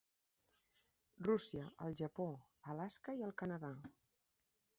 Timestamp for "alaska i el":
2.75-3.37